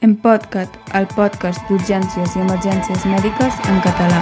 [0.00, 4.20] En podcast, el podcast d'urgències i emergències mèdiques en català.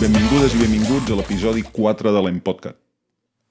[0.00, 2.74] Benvingudes i benvinguts a l'episodi 4 de l'Empodcat,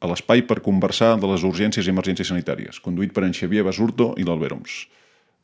[0.03, 4.11] a l'espai per conversar de les urgències i emergències sanitàries, conduït per en Xavier Basurto
[4.19, 4.81] i l'Alberoms.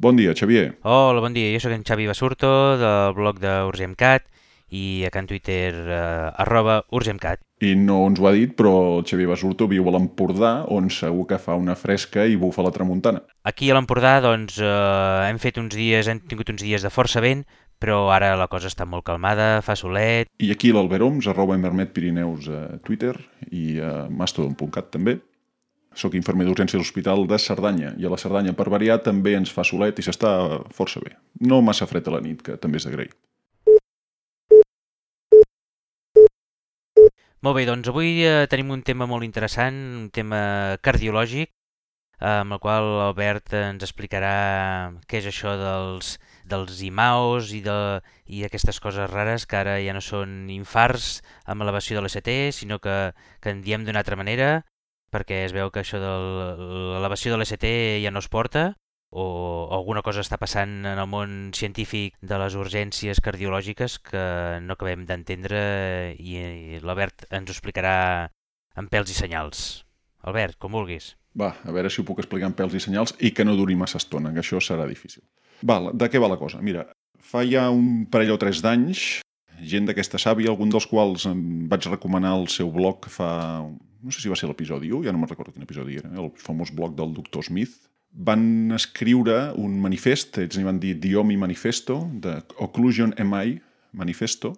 [0.03, 0.73] Bon dia, Xavier.
[0.83, 1.47] Hola, bon dia.
[1.55, 4.27] Jo sóc en Xavi Basurto, del blog d'Urgemcat
[4.71, 7.43] i a Can Twitter eh, arroba Urgemcat.
[7.61, 11.27] I no ens ho ha dit, però el Xavier Basurto viu a l'Empordà, on segur
[11.29, 13.21] que fa una fresca i bufa la tramuntana.
[13.45, 17.21] Aquí a l'Empordà doncs, eh, hem fet uns dies, hem tingut uns dies de força
[17.21, 17.43] vent,
[17.81, 20.29] però ara la cosa està molt calmada, fa solet.
[20.39, 23.15] I aquí l'Alberoms, arroba Emermet Pirineus a Twitter
[23.49, 25.17] i a mastodon.cat també.
[25.97, 29.51] Soc infermer d'urgència a l'Hospital de Cerdanya i a la Cerdanya, per variar, també ens
[29.51, 30.31] fa solet i s'està
[30.71, 31.17] força bé.
[31.43, 33.11] No massa fred a la nit, que també és d'agrair.
[37.45, 40.41] Molt bé, doncs avui eh, tenim un tema molt interessant, un tema
[40.85, 44.33] cardiològic, eh, amb el qual l'Albert ens explicarà
[45.09, 46.11] què és això dels,
[46.51, 47.77] dels IMAOs i, de,
[48.29, 51.07] i aquestes coses rares que ara ja no són infarts
[51.49, 52.29] amb elevació de l'ST,
[52.59, 52.97] sinó que,
[53.41, 54.51] que en diem d'una altra manera,
[55.09, 56.13] perquè es veu que això de
[56.61, 57.73] l'elevació de l'ST
[58.05, 58.75] ja no es porta,
[59.11, 64.23] o alguna cosa està passant en el món científic de les urgències cardiològiques que
[64.63, 65.61] no acabem d'entendre
[66.15, 67.95] i, l'Albert ens ho explicarà
[68.79, 69.83] en pèls i senyals.
[70.23, 71.15] Albert, com vulguis.
[71.35, 73.75] Va, a veure si ho puc explicar en pèls i senyals i que no duri
[73.75, 75.23] massa estona, que això serà difícil.
[75.67, 76.61] Val, de què va la cosa?
[76.63, 76.87] Mira,
[77.19, 79.21] fa ja un parell o tres d'anys,
[79.61, 83.31] gent d'aquesta sàvia, algun dels quals em vaig recomanar el seu blog fa...
[84.01, 86.31] No sé si va ser l'episodi 1, ja no me'n recordo quin episodi era, el
[86.41, 87.75] famós blog del doctor Smith,
[88.11, 93.57] van escriure un manifest, ells n'hi van dir Diomi Manifesto, de Occlusion MI
[93.97, 94.53] Manifesto,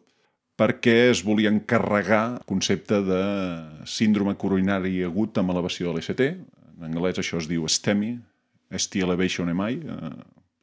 [0.57, 3.23] perquè es volien carregar el concepte de
[3.89, 6.29] síndrome coronari agut amb elevació de l'ST.
[6.77, 8.13] En anglès això es diu STEMI,
[8.73, 10.11] ST Elevation MI, eh,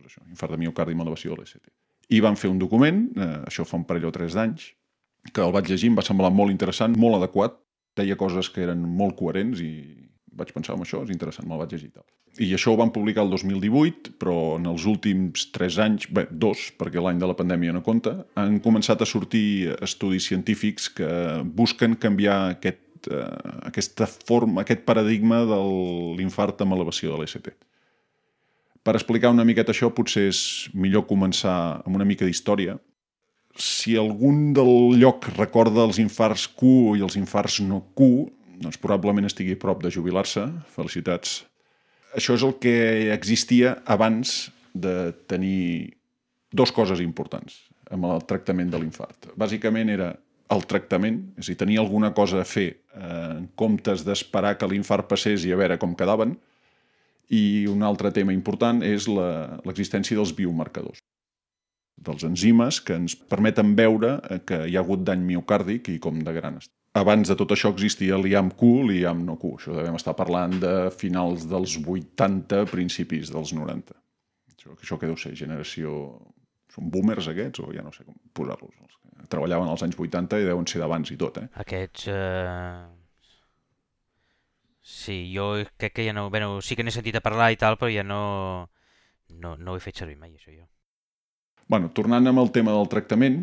[0.06, 1.70] això, infart de miocardi amb elevació de l'ST.
[2.10, 4.72] I van fer un document, eh, això fa un parell o tres d'anys,
[5.32, 7.58] que el vaig llegir, em va semblar molt interessant, molt adequat,
[7.96, 9.70] deia coses que eren molt coherents i
[10.32, 11.90] vaig pensar en això, és interessant, me'l vaig llegir.
[11.92, 12.06] Tal.
[12.38, 16.68] I això ho van publicar el 2018, però en els últims tres anys, bé, dos,
[16.78, 21.08] perquè l'any de la pandèmia no compta, han començat a sortir estudis científics que
[21.58, 23.26] busquen canviar aquest, eh,
[23.72, 25.58] aquesta forma, aquest paradigma de
[26.20, 27.50] l'infart amb elevació de l'ST.
[28.80, 32.78] Per explicar una miqueta això, potser és millor començar amb una mica d'història.
[33.58, 38.30] Si algun del lloc recorda els infarts Q i els infarts no Q,
[38.62, 40.46] doncs probablement estigui a prop de jubilar-se.
[40.72, 41.49] Felicitats.
[42.16, 42.74] Això és el que
[43.14, 45.96] existia abans de tenir
[46.50, 47.60] dos coses importants
[47.90, 49.30] amb el tractament de l'infart.
[49.38, 50.12] Bàsicament era
[50.50, 54.68] el tractament, és a dir, tenir alguna cosa a fer eh, en comptes d'esperar que
[54.70, 56.36] l'infart passés i a veure com quedaven.
[57.30, 60.98] I un altre tema important és l'existència dels biomarcadors,
[61.94, 64.16] dels enzimes que ens permeten veure
[64.46, 67.70] que hi ha hagut dany miocàrdic i com de gran estat abans de tot això
[67.70, 69.54] existia l'IAM-Q, l'IAM-no-Q.
[69.58, 73.94] Això devem estar parlant de finals dels 80, principis dels 90.
[74.56, 76.18] Això, això que deu ser generació...
[76.70, 78.92] Són boomers aquests o ja no sé com posar-los.
[79.26, 81.48] Treballaven als anys 80 i deuen ser d'abans i tot, eh?
[81.58, 82.04] Aquests...
[82.06, 82.84] Eh...
[84.90, 85.48] Sí, jo
[85.78, 86.28] crec que ja no...
[86.30, 88.20] Bueno, sí que n'he sentit a parlar i tal, però ja no...
[89.30, 90.64] No, no ho he fet servir mai, això jo.
[91.70, 93.42] Bueno, tornant amb el tema del tractament,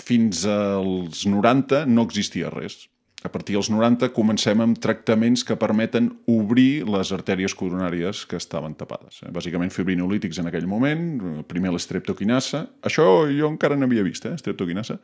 [0.00, 2.88] fins als 90 no existia res.
[3.24, 8.74] A partir dels 90 comencem amb tractaments que permeten obrir les artèries coronàries que estaven
[8.76, 9.22] tapades.
[9.24, 9.30] Eh?
[9.32, 11.06] Bàsicament fibrinolítics en aquell moment,
[11.48, 12.66] primer l'estreptoquinasa.
[12.84, 14.34] Això jo encara n'havia vist, eh?
[14.36, 14.98] estreptoquinasa.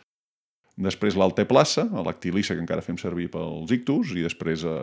[0.81, 4.77] Després l'alteplassa, l'actilissa que encara fem servir pels ictus, i després eh,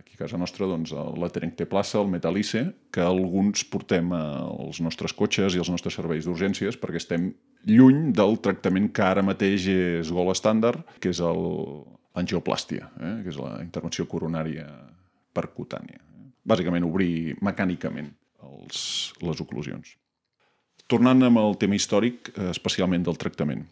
[0.00, 5.54] aquí a casa nostra doncs, la terencteplassa, el metalice, que alguns portem als nostres cotxes
[5.54, 7.28] i als nostres serveis d'urgències perquè estem
[7.70, 13.14] lluny del tractament que ara mateix és gol estàndard, que és l'angioplàstia, eh?
[13.22, 14.66] que és la intervenció coronària
[15.34, 16.02] percutània.
[16.44, 18.10] Bàsicament obrir mecànicament
[18.42, 18.82] els,
[19.22, 19.94] les oclusions.
[20.90, 23.64] Tornant amb el tema històric, eh, especialment del tractament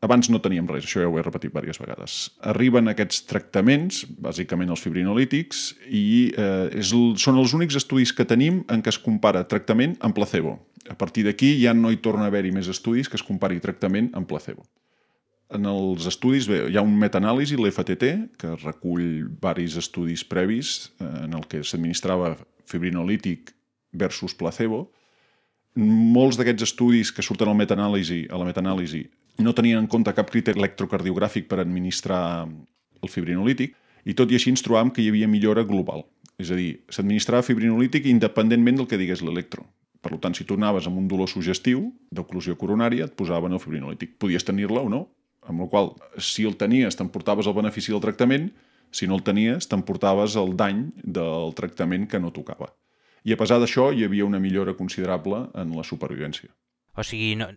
[0.00, 2.16] abans no teníem res, això ja ho he repetit diverses vegades.
[2.46, 8.62] Arriben aquests tractaments, bàsicament els fibrinolítics, i eh, és, són els únics estudis que tenim
[8.70, 10.58] en què es compara tractament amb placebo.
[10.88, 14.12] A partir d'aquí ja no hi torna a haver-hi més estudis que es compari tractament
[14.16, 14.64] amb placebo.
[15.50, 21.08] En els estudis bé, hi ha un metaanàlisi, l'FTT, que recull varis estudis previs eh,
[21.24, 22.36] en el que s'administrava
[22.68, 23.54] fibrinolític
[23.96, 24.86] versus placebo.
[25.78, 29.06] Molts d'aquests estudis que surten al metaanàlisi, a la metaanàlisi
[29.38, 33.76] no tenien en compte cap criteri electrocardiogràfic per administrar el fibrinolític
[34.08, 36.06] I tot i així ens trobàvem que hi havia millora global.
[36.40, 39.66] És a dir, s'administrava fibrinolític independentment del que digués l'electro.
[40.00, 44.14] Per tant, si tu anaves amb un dolor sugestiu d'oclusió coronària, et posaven el fibrinolític.
[44.22, 45.02] Podies tenir-la o no,
[45.50, 48.52] amb la qual si el tenies t'emportaves el benefici del tractament,
[48.94, 52.70] si no el tenies t'emportaves el dany del tractament que no tocava.
[53.26, 56.48] I a pesar d'això hi havia una millora considerable en la supervivència.
[56.96, 57.50] O sigui, no,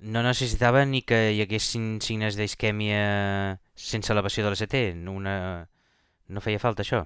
[0.00, 4.82] no necessitava ni que hi haguessin signes d'isquèmia sense elevació de l'ST?
[5.10, 5.34] Una...
[6.28, 7.02] No feia falta això?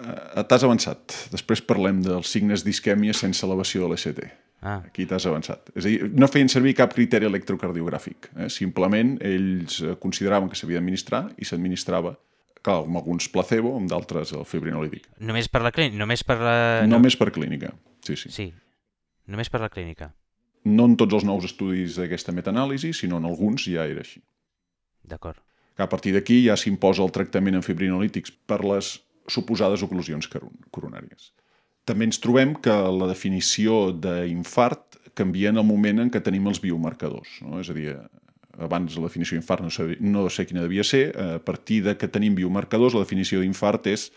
[0.00, 1.16] Uh, t'has avançat.
[1.32, 4.30] Després parlem dels signes d'isquèmia sense elevació de l'ST.
[4.60, 4.82] Ah.
[4.84, 5.72] Aquí t'has avançat.
[5.74, 8.30] És a dir, no feien servir cap criteri electrocardiogràfic.
[8.36, 8.50] Eh?
[8.52, 12.14] Simplement ells consideraven que s'havia d'administrar i s'administrava
[12.62, 15.08] clar, amb alguns placebo, amb d'altres el fibrinolític.
[15.24, 15.98] Només per la clínica?
[16.00, 16.56] Només per la...
[16.88, 17.72] Només per clínica,
[18.06, 18.32] sí, sí.
[18.34, 18.48] Sí,
[19.32, 20.12] només per la clínica.
[20.64, 24.20] No en tots els nous estudis d'aquesta metanàlisi, sinó en alguns ja era així.
[25.08, 25.40] D'acord.
[25.80, 28.98] A partir d'aquí ja s'imposa el tractament amb fibrinolítics per les
[29.30, 31.30] suposades oclusions coronàries.
[31.88, 36.60] També ens trobem que la definició d'infart canvia en el moment en què tenim els
[36.62, 37.40] biomarcadors.
[37.46, 37.60] No?
[37.62, 37.94] És a dir,
[38.60, 39.70] abans la definició d'infart no,
[40.12, 44.10] no sé quina devia ser, a partir de que tenim biomarcadors, la definició d'infart és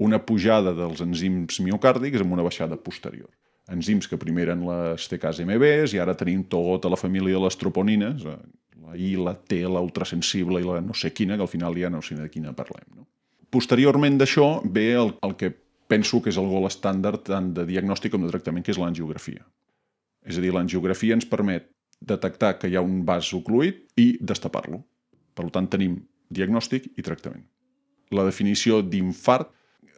[0.00, 3.28] una pujada dels enzims miocàrdics amb una baixada posterior.
[3.70, 8.24] Enzims que primer eren les TKSMBs i ara tenim tota la família de les troponines,
[8.26, 11.90] la I, la T, la ultrasensible i la no sé quina, que al final ja
[11.92, 12.86] no sé de quina parlem.
[12.96, 13.06] No?
[13.50, 15.52] Posteriorment d'això ve el, el que
[15.90, 19.44] penso que és el gol estàndard tant de diagnòstic com de tractament, que és l'angiografia.
[20.26, 21.68] És a dir, l'angiografia ens permet
[22.00, 24.82] detectar que hi ha un vas ocluït i destapar-lo.
[25.34, 25.98] Per tant, tenim
[26.30, 27.44] diagnòstic i tractament.
[28.14, 29.50] La definició d'infart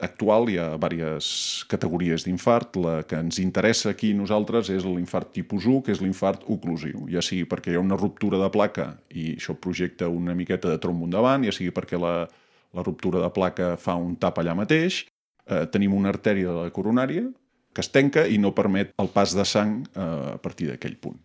[0.03, 2.77] actual hi ha diverses categories d'infart.
[2.83, 7.23] La que ens interessa aquí nosaltres és l'infart tipus 1, que és l'infart oclusiu, ja
[7.25, 11.09] sigui perquè hi ha una ruptura de placa i això projecta una miqueta de trombo
[11.09, 12.27] endavant, ja sigui perquè la,
[12.75, 15.05] la ruptura de placa fa un tap allà mateix,
[15.47, 17.29] eh, tenim una artèria de la coronària
[17.73, 21.21] que es tenca i no permet el pas de sang eh, a partir d'aquell punt.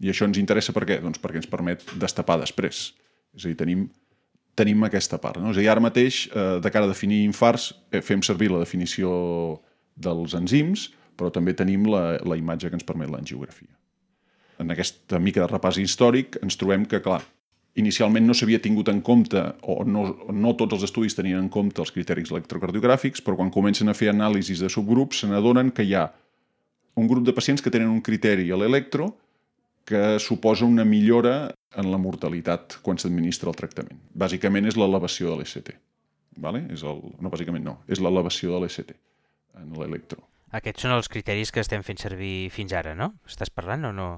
[0.00, 0.96] I això ens interessa per què?
[1.04, 2.94] Doncs perquè ens permet destapar després.
[3.36, 3.84] És a dir, tenim,
[4.60, 5.40] tenim aquesta part.
[5.40, 5.54] No?
[5.54, 8.62] És a dir, ara mateix, eh, de cara a definir infarts, eh, fem servir la
[8.62, 9.10] definició
[9.96, 13.72] dels enzims, però també tenim la, la imatge que ens permet l'angiografia.
[14.60, 17.22] En aquesta mica de repàs històric ens trobem que, clar,
[17.80, 21.80] inicialment no s'havia tingut en compte, o no, no tots els estudis tenien en compte
[21.82, 25.94] els criteris electrocardiogràfics, però quan comencen a fer anàlisis de subgrups se n'adonen que hi
[25.94, 26.08] ha
[27.00, 29.14] un grup de pacients que tenen un criteri a l'electro
[29.88, 34.00] que suposa una millora en la mortalitat quan s'administra el tractament.
[34.14, 35.74] Bàsicament és l'elevació de l'ECT.
[36.40, 36.64] Vale?
[36.74, 37.02] És el...
[37.20, 37.78] No, bàsicament no.
[37.90, 38.94] És l'elevació de l'ECT
[39.60, 40.22] en l'electro.
[40.56, 43.12] Aquests són els criteris que estem fent servir fins ara, no?
[43.28, 44.08] Estàs parlant o no?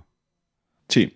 [0.92, 1.06] Sí,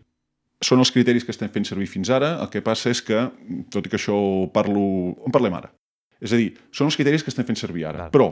[0.64, 3.26] són els criteris que estem fent servir fins ara, el que passa és que,
[3.72, 4.16] tot i que això
[4.52, 4.82] parlo...
[5.24, 5.72] On parlem ara?
[6.20, 8.12] És a dir, són els criteris que estem fent servir ara, Val.
[8.14, 8.28] però,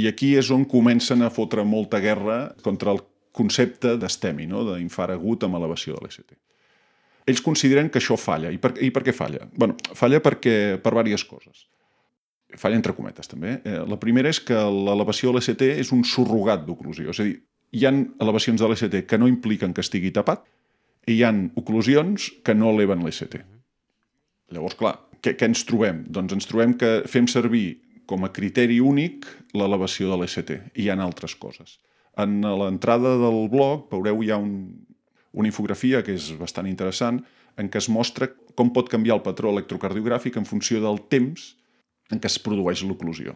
[0.00, 3.02] i aquí és on comencen a fotre molta guerra contra el
[3.34, 4.62] concepte d'estemi, no?
[4.68, 6.36] d'infart agut amb elevació de l'ECT.
[7.30, 8.52] Ells consideren que això falla.
[8.52, 9.48] I per, i per què falla?
[9.56, 11.64] bueno, falla perquè, per diverses coses.
[12.60, 13.56] Falla entre cometes, també.
[13.66, 17.10] Eh, la primera és que l'elevació de l'ECT és un surrogat d'oclusió.
[17.10, 17.38] És a dir,
[17.74, 20.44] hi han elevacions de l'ECT que no impliquen que estigui tapat,
[21.10, 23.40] i hi han oclusions que no eleven l'ECT.
[24.54, 24.94] Llavors, clar,
[25.24, 26.04] què, què ens trobem?
[26.12, 29.26] Doncs ens trobem que fem servir com a criteri únic
[29.56, 30.54] l'elevació de l'ECT.
[30.76, 31.78] Hi ha altres coses.
[32.20, 34.52] En l'entrada del blog veureu hi ha un,
[35.32, 37.22] una infografia que és bastant interessant
[37.58, 41.54] en què es mostra com pot canviar el patró electrocardiogràfic en funció del temps
[42.12, 43.34] en què es produeix l'oclusió.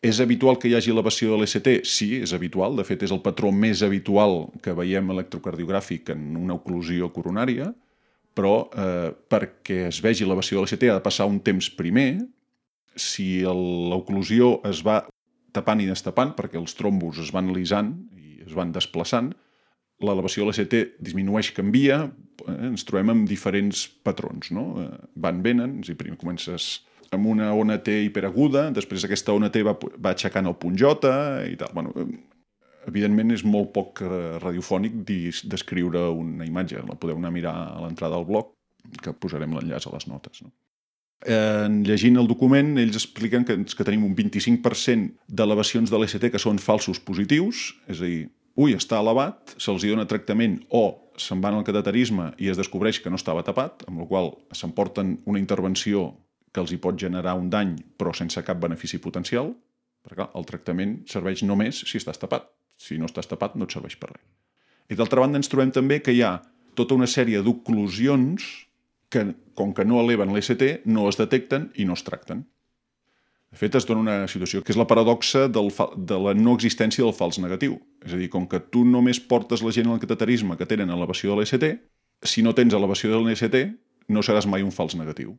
[0.00, 1.68] És habitual que hi hagi elevació de l'ECT?
[1.84, 2.78] Sí, és habitual.
[2.78, 7.68] De fet, és el patró més habitual que veiem electrocardiogràfic en una oclusió coronària,
[8.36, 12.14] però eh, perquè es vegi elevació de l'ECT ha de passar un temps primer.
[12.96, 15.02] Si l'oclusió es va
[15.56, 19.32] tapant i destapant, perquè els trombos es van lisant i es van desplaçant,
[20.00, 22.02] l'elevació de l'ECT disminueix, canvia,
[22.46, 24.50] eh, ens trobem amb diferents patrons.
[24.56, 24.66] No?
[24.82, 26.80] Eh, van, venen, i primer comences
[27.10, 31.12] amb una ona T hiperaguda, després aquesta ona T va, va aixecant el punt J
[31.50, 31.74] i tal.
[31.74, 31.92] Bueno,
[32.88, 35.02] evidentment és molt poc eh, radiofònic
[35.50, 38.54] descriure una imatge, la podeu anar a mirar a l'entrada del blog,
[39.04, 40.42] que posarem l'enllaç a les notes.
[40.46, 40.54] No?
[41.28, 46.40] En llegint el document, ells expliquen que, que tenim un 25% d'elevacions de l'ECT que
[46.40, 48.22] són falsos positius, és a dir,
[48.56, 53.12] ui, està elevat, se'ls dona tractament o se'n van al cateterisme i es descobreix que
[53.12, 56.08] no estava tapat, amb la qual s'emporten una intervenció
[56.50, 59.52] que els hi pot generar un dany però sense cap benefici potencial,
[60.00, 62.48] perquè clar, el tractament serveix només si estàs tapat.
[62.80, 64.24] Si no estàs tapat no et serveix per res.
[64.90, 66.38] I d'altra banda ens trobem també que hi ha
[66.74, 68.46] tota una sèrie d'oclusions
[69.10, 69.26] que,
[69.58, 72.46] com que no eleven l'ECT, no es detecten i no es tracten.
[73.50, 75.88] De fet, es dona una situació que és la paradoxa del fa...
[75.96, 77.80] de la no existència del fals negatiu.
[78.06, 81.34] És a dir, com que tu només portes la gent al cateterisme que tenen elevació
[81.34, 81.66] de l'EST,
[82.22, 83.56] si no tens elevació de l'EST,
[84.14, 85.34] no seràs mai un fals negatiu.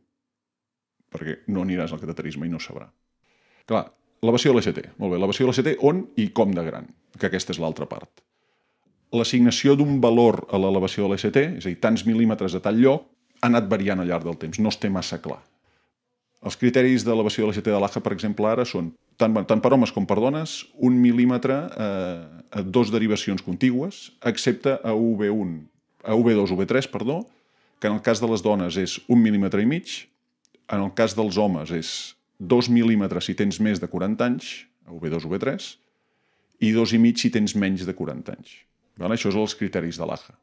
[1.12, 2.90] Perquè no aniràs al cateterisme i no sabrà.
[3.68, 3.86] Clar,
[4.20, 4.82] elevació de l'EST.
[5.00, 8.20] Molt bé, elevació de l'EST on i com de gran, que aquesta és l'altra part.
[9.16, 13.08] L'assignació d'un valor a l'elevació de l'EST, és a dir, tants mil·límetres a tal lloc,
[13.42, 15.40] ha anat variant al llarg del temps, no es té massa clar.
[16.46, 19.92] Els criteris d'elevació de l'EST de l'AJA, per exemple, ara són, tant, tant per homes
[19.94, 25.52] com per dones, un mil·límetre eh, a dos derivacions contigües, excepte a UV1,
[26.06, 27.20] a UV2, UV3, perdó,
[27.78, 29.94] que en el cas de les dones és un mil·límetre i mig,
[30.70, 31.92] en el cas dels homes és
[32.38, 34.52] dos mil·límetres si tens més de 40 anys,
[34.86, 35.66] a UV2, UV3,
[36.62, 38.54] i dos i mig si tens menys de 40 anys.
[38.98, 39.18] Vale?
[39.18, 40.34] Això són els criteris de l'AJA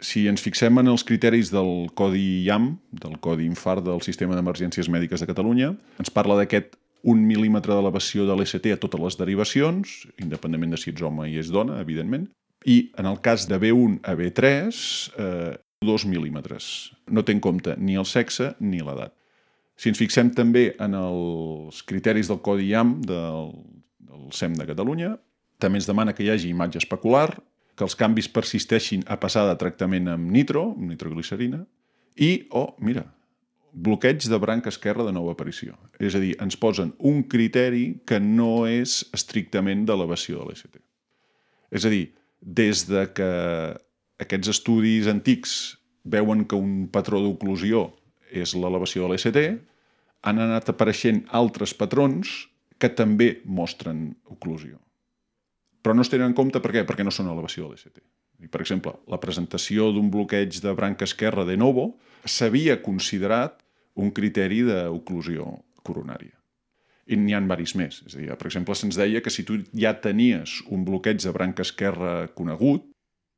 [0.00, 4.88] si ens fixem en els criteris del Codi IAM, del Codi Infart del Sistema d'Emergències
[4.92, 6.76] Mèdiques de Catalunya, ens parla d'aquest
[7.10, 11.38] un mil·límetre d'elevació de l'EST a totes les derivacions, independentment de si ets home i
[11.40, 12.28] és dona, evidentment,
[12.68, 14.80] i en el cas de B1 a B3,
[15.16, 16.92] eh, 2 mil·límetres.
[17.08, 19.14] No té en compte ni el sexe ni l'edat.
[19.80, 23.54] Si ens fixem també en els criteris del Codi IAM del,
[23.96, 25.14] del SEM de Catalunya,
[25.60, 27.30] també ens demana que hi hagi imatge especular,
[27.80, 31.62] que els canvis persisteixin a passar de tractament amb nitro, amb nitroglicerina,
[32.20, 33.06] i, oh, mira,
[33.72, 35.78] bloqueig de branca esquerra de nova aparició.
[35.96, 40.76] És a dir, ens posen un criteri que no és estrictament d'elevació de l'EST.
[41.72, 42.10] És a dir,
[42.40, 43.30] des de que
[44.20, 45.56] aquests estudis antics
[46.04, 47.86] veuen que un patró d'oclusió
[48.28, 49.40] és l'elevació de l'EST,
[50.20, 52.36] han anat apareixent altres patrons
[52.76, 54.76] que també mostren oclusió
[55.82, 56.84] però no es tenen en compte per què?
[56.88, 58.02] Perquè no són elevació de l'EST.
[58.50, 61.94] Per exemple, la presentació d'un bloqueig de branca esquerra de novo
[62.24, 63.60] s'havia considerat
[64.00, 65.48] un criteri d'oclusió
[65.84, 66.36] coronària.
[67.10, 68.02] I n'hi ha varis més.
[68.06, 71.32] És a dir, per exemple, se'ns deia que si tu ja tenies un bloqueig de
[71.34, 72.86] branca esquerra conegut,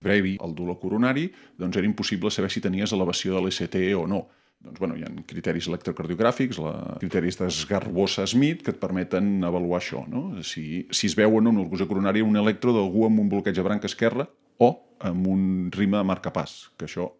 [0.02, 4.26] brevi, el dolor coronari, doncs era impossible saber si tenies elevació de l'EST o no
[4.62, 10.04] doncs, bueno, hi ha criteris electrocardiogràfics, la, criteris d'esgarbosa-Smith, que et permeten avaluar això.
[10.10, 10.42] No?
[10.46, 13.66] Si, si es veu o no urgència coronària un electro d'algú amb un bloqueig de
[13.66, 14.28] branca esquerra
[14.62, 17.10] o amb un rima de marcapàs, que això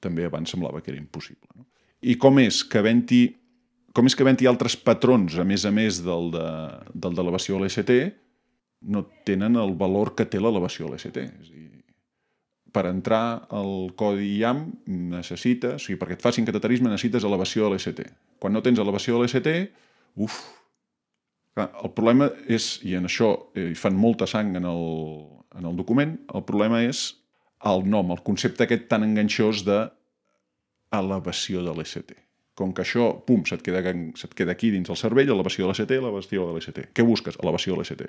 [0.00, 1.48] també abans semblava que era impossible.
[1.54, 1.66] No?
[2.06, 3.24] I com és que havent-hi
[3.96, 7.92] com és que havent-hi altres patrons, a més a més del d'elevació de, de l'EST,
[8.92, 11.16] no tenen el valor que té l'elevació de l'EST.
[11.24, 11.55] És a
[12.76, 14.66] per entrar al codi IAM
[15.16, 18.04] necessites, o sigui, perquè et facin cateterisme necessites elevació de l'EST.
[18.42, 19.50] Quan no tens elevació de l'EST,
[20.20, 20.36] uf,
[21.56, 24.82] Clar, el problema és, i en això eh, fan molta sang en el,
[25.56, 27.06] en el document, el problema és
[27.70, 29.78] el nom, el concepte aquest tan enganxós de
[30.98, 32.12] elevació de l'EST.
[32.56, 33.80] Com que això, pum, se't queda,
[34.20, 36.82] se't queda aquí dins el cervell, elevació de l'EST, elevació de l'EST.
[36.92, 37.40] Què busques?
[37.40, 38.04] Elevació de l'EST.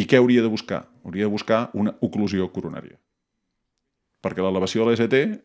[0.00, 0.86] I què hauria de buscar?
[1.04, 2.96] Hauria de buscar una oclusió coronària.
[4.24, 5.38] Perquè l'elevació de l'EST,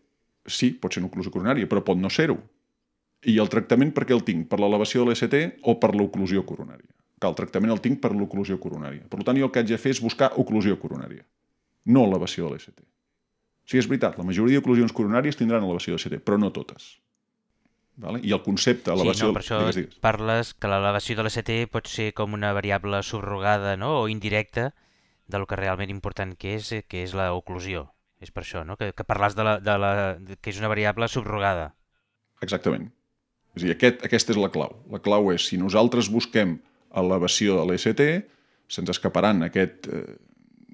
[0.49, 2.39] sí, pot ser una oclusió coronària, però pot no ser-ho.
[3.29, 4.49] I el tractament per què el tinc?
[4.51, 5.37] Per l'elevació de l'EST
[5.69, 6.89] o per l'oclusió coronària?
[7.21, 9.05] Que el tractament el tinc per l'oclusió coronària.
[9.09, 11.23] Per tant, jo el que haig de fer és buscar oclusió coronària,
[11.85, 12.83] no elevació de l'EST.
[13.63, 16.97] Sí, és veritat, la majoria d'oclusions coronàries tindran elevació de l'EST, però no totes.
[17.95, 18.19] Vale?
[18.25, 19.29] I el concepte elevació...
[19.29, 19.97] Sí, no, per això digues, digues.
[20.01, 23.93] parles que l'elevació de l'EST pot ser com una variable subrogada no?
[24.01, 24.71] o indirecta
[25.29, 27.92] del que realment important que és, que és l'oclusió.
[28.23, 28.77] És per això, no?
[28.79, 29.93] Que, que parles de la, de la,
[30.39, 31.73] que és una variable subrogada.
[32.43, 32.87] Exactament.
[33.53, 34.77] És a dir, aquest, aquesta és la clau.
[34.91, 36.57] La clau és, si nosaltres busquem
[36.97, 38.03] elevació de l'EST,
[38.71, 40.15] se'ns escaparan aquest eh,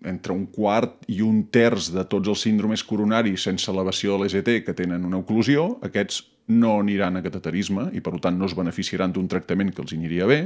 [0.07, 4.51] entre un quart i un terç de tots els síndromes coronaris sense elevació de l'EST
[4.67, 9.11] que tenen una oclusió, aquests no aniran a cateterisme i, per tant, no es beneficiaran
[9.13, 10.41] d'un tractament que els aniria bé,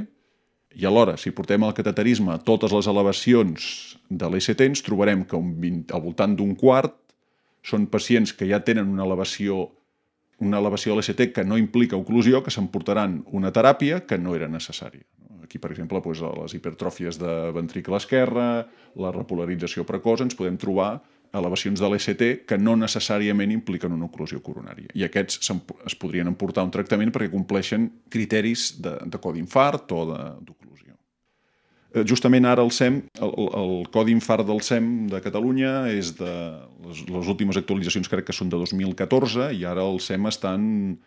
[0.76, 3.68] i alhora, si portem al cateterisme totes les elevacions
[4.10, 6.96] de l'ECT, ens trobarem que un 20, al voltant d'un quart
[7.64, 9.70] són pacients que ja tenen una elevació
[10.44, 14.50] una elevació de l'ECT que no implica oclusió, que s'emportaran una teràpia que no era
[14.52, 15.06] necessària.
[15.44, 18.66] Aquí, per exemple, doncs, les hipertròfies de ventricle esquerre,
[19.00, 20.98] la repolarització precoç, ens podem trobar
[21.34, 24.92] elevacions de l'ECT que no necessàriament impliquen una oclusió coronària.
[24.94, 30.06] I aquests es podrien emportar un tractament perquè compleixen criteris de, de codi infart o
[30.14, 30.94] d'oclusió.
[31.94, 36.34] Eh, justament ara el SEM, el, el codi infart del SEM de Catalunya és de
[36.86, 41.00] les, les últimes actualitzacions crec que són de 2014 i ara el SEM està en,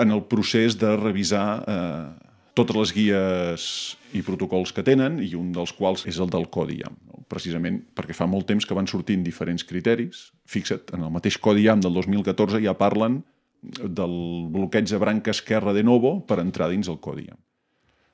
[0.00, 3.66] en el procés de revisar eh, totes les guies
[4.14, 7.22] i protocols que tenen, i un dels quals és el del Codi IAM, no?
[7.30, 10.28] precisament perquè fa molt temps que van sortint diferents criteris.
[10.46, 13.22] Fixa't, en el mateix Codi IAM del 2014 ja parlen
[13.64, 14.14] del
[14.54, 17.40] bloqueig de branca esquerra de novo per entrar dins el Codi IAM.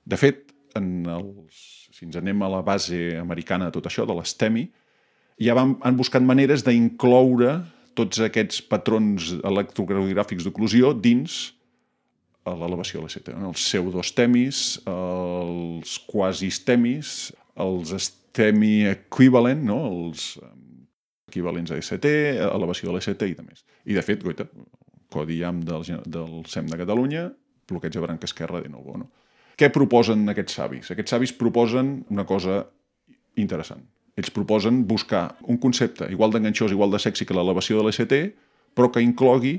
[0.08, 0.46] De fet,
[0.78, 1.60] en els,
[1.92, 4.64] si ens anem a la base americana de tot això, de l'STEMI,
[5.40, 7.58] ja van, han buscat maneres d'incloure
[7.98, 11.50] tots aquests patrons electrocardiogràfics d'oclusió dins
[12.58, 13.34] l'elevació LCT.
[13.36, 17.14] Els pseudostemis, els quasi-stemis,
[17.60, 19.80] els stemi equivalent, no?
[19.90, 20.32] els
[21.30, 22.10] equivalents a ST,
[22.48, 23.64] elevació de l'ST i de més.
[23.86, 24.46] I de fet, goita,
[25.12, 27.28] codi IAM del, del SEM de Catalunya,
[27.70, 28.84] bloqueig de branca esquerra de nou.
[28.98, 29.08] No?
[29.58, 30.90] Què proposen aquests savis?
[30.94, 32.64] Aquests savis proposen una cosa
[33.38, 33.82] interessant.
[34.18, 38.22] Ells proposen buscar un concepte igual d'enganxós, igual de sexy que l'elevació de l'ST,
[38.74, 39.58] però que inclogui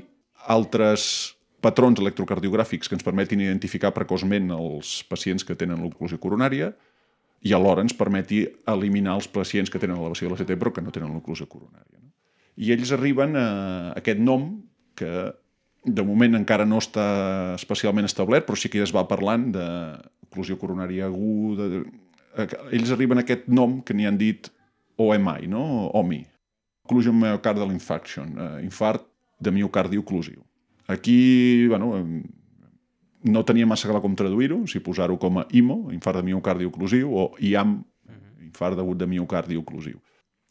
[0.52, 6.72] altres patrons electrocardiogràfics que ens permetin identificar precoçment els pacients que tenen l'oclusió coronària
[7.42, 10.94] i alhora ens permeti eliminar els pacients que tenen elevació de l'ST però que no
[10.94, 11.98] tenen l'oclusió coronària.
[11.98, 12.10] No?
[12.56, 13.46] I ells arriben a
[13.98, 14.50] aquest nom
[14.98, 15.32] que
[15.82, 17.06] de moment encara no està
[17.56, 21.68] especialment establert, però sí que ja es va parlant d'oclusió coronària aguda...
[22.72, 24.46] Ells arriben a aquest nom que n'hi han dit
[25.02, 25.90] OMI, no?
[25.98, 26.22] OMI,
[26.86, 29.04] Occlusion Myocardial Infarction, eh, infart
[29.42, 30.40] de miocardi oclusiu.
[30.92, 31.94] Aquí, bueno,
[33.22, 37.12] no tenia massa clar com traduir-ho, si posar-ho com a IMO, infart de miocardi oclusiu,
[37.14, 37.80] o IAM,
[38.42, 40.00] infart degut de miocardi oclusiu.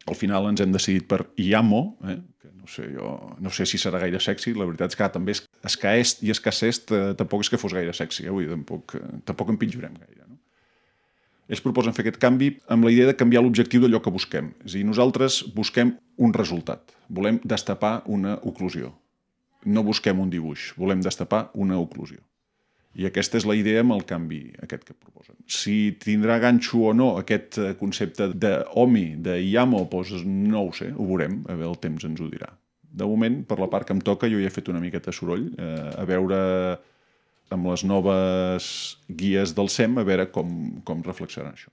[0.09, 2.17] Al final ens hem decidit per IAMO, eh?
[2.41, 5.35] que no sé, jo, no sé si serà gaire sexy, la veritat és que també
[5.35, 8.25] és, és que est i és que est eh, tampoc és que fos gaire sexy,
[8.25, 8.33] eh?
[8.33, 10.25] Vull dir, tampoc, eh, tampoc en pitjorem gaire.
[10.25, 10.39] No?
[11.51, 14.53] Ells proposen fer aquest canvi amb la idea de canviar l'objectiu d'allò que busquem.
[14.63, 16.95] És a dir, nosaltres busquem un resultat.
[17.11, 18.93] Volem destapar una oclusió.
[19.65, 22.21] No busquem un dibuix, volem destapar una oclusió.
[22.97, 25.37] I aquesta és la idea amb el canvi aquest que proposen.
[25.47, 30.89] Si tindrà ganxo o no aquest eh, concepte d'OMI, de IAMO, doncs no ho sé,
[30.91, 32.51] ho veurem, a veure el temps ens ho dirà.
[32.91, 35.47] De moment, per la part que em toca, jo ja he fet una miqueta soroll,
[35.55, 36.41] eh, a veure
[37.51, 38.67] amb les noves
[39.07, 40.51] guies del SEM, a veure com,
[40.87, 41.71] com reflexionaran això.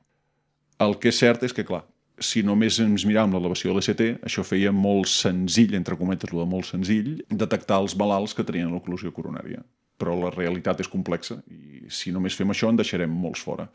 [0.86, 1.82] El que és cert és que, clar,
[2.20, 6.68] si només ens miràvem l'elevació de l'ECT, això feia molt senzill, entre cometes, de molt
[6.68, 9.62] senzill, detectar els malalts que tenien l'oclusió coronària
[9.98, 13.66] però la realitat és complexa i si només fem això en deixarem molts fora.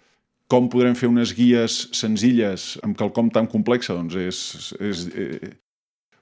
[0.52, 3.92] Com podrem fer unes guies senzilles amb quelcom tan complex?
[3.92, 4.40] Doncs és...
[4.80, 5.54] és eh,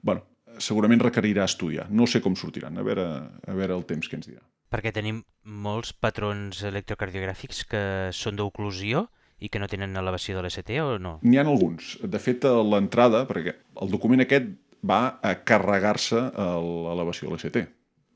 [0.02, 0.24] bueno,
[0.62, 1.88] segurament requerirà estudiar.
[1.90, 3.06] No sé com sortiran, a veure,
[3.46, 4.42] a veure el temps que ens dirà.
[4.72, 7.82] Perquè tenim molts patrons electrocardiogràfics que
[8.16, 9.06] són d'oclusió
[9.42, 11.16] i que no tenen elevació de l'ST o no?
[11.26, 11.96] N'hi ha alguns.
[12.02, 14.52] De fet, a l'entrada, perquè el document aquest
[14.86, 17.64] va a carregar-se l'elevació de l'ST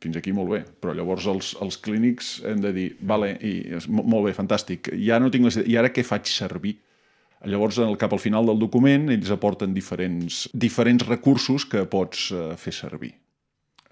[0.02, 3.54] fins aquí molt bé, però llavors els, els clínics hem de dir, vale, i,
[3.88, 5.60] molt bé, fantàstic, ja no tinc les...
[5.64, 6.76] I ara què faig servir?
[7.46, 12.50] Llavors, al cap al final del document, ells aporten diferents, diferents recursos que pots uh,
[12.60, 13.12] fer servir.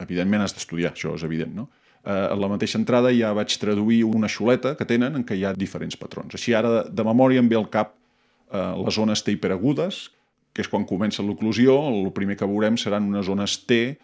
[0.03, 1.69] Evidentment has d'estudiar, això és evident, no?
[2.05, 5.47] Uh, a la mateixa entrada ja vaig traduir una xuleta que tenen en què hi
[5.49, 6.37] ha diferents patrons.
[6.37, 10.11] Així ara, de, de memòria, em ve al cap uh, les zones T hiperagudes,
[10.53, 13.97] que és quan comença l'oclusió, el primer que veurem seran unes zones T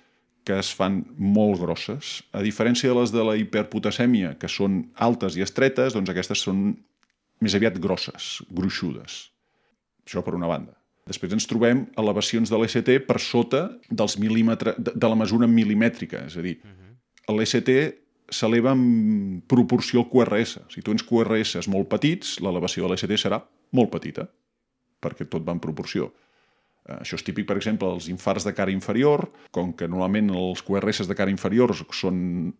[0.44, 2.20] que es fan molt grosses.
[2.32, 6.70] A diferència de les de la hiperpotasèmia, que són altes i estretes, doncs aquestes són
[7.44, 9.26] més aviat grosses, gruixudes.
[10.08, 10.74] Això per una banda.
[11.08, 16.36] Després ens trobem elevacions de l'ECT per sota dels mil·límetres, de la mesura milimètrica, és
[16.38, 16.56] a dir,
[17.34, 17.70] l'ECT
[18.30, 20.60] s'eleva en proporció al QRS.
[20.70, 23.40] Si tu tens QRS molt petits, l'elevació de l'ECT serà
[23.76, 24.28] molt petita,
[25.02, 26.10] perquè tot va en proporció.
[26.86, 30.62] Eh, això és típic, per exemple, dels infarts de cara inferior, com que normalment els
[30.66, 32.52] QRS de cara inferior són...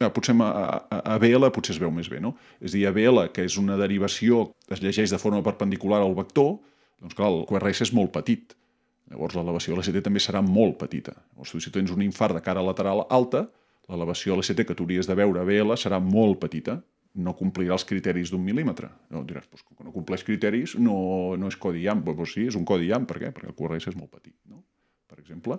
[0.00, 2.34] Eh, potser a, a, a BL potser es veu més bé, no?
[2.60, 6.56] És a dir, que és una derivació que es llegeix de forma perpendicular al vector,
[7.00, 8.56] doncs clar, el QRS és molt petit.
[9.10, 11.16] Llavors l'elevació de l'ECT també serà molt petita.
[11.34, 13.48] Llavors, si tens un infart de cara lateral alta,
[13.90, 16.78] l'elevació de l'ECT que tu hauries de veure a BL serà molt petita
[17.14, 18.90] no complirà els criteris d'un mil·límetre.
[19.10, 22.04] No, diràs, com que no compleix criteris, no, no és codi IAM.
[22.06, 23.06] Pues, pues sí, és un codi IAM.
[23.10, 23.32] Per què?
[23.34, 24.62] Perquè el QRS és molt petit, no?
[25.10, 25.58] per exemple.